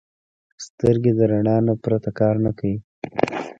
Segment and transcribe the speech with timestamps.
[0.65, 2.77] سترګې د رڼا نه پرته کار نه کوي